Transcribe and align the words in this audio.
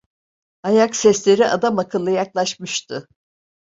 Ayak 0.63 0.95
sesleri 0.95 1.45
adamakıllı 1.45 2.11
yaklaşmıştı. 2.11 3.07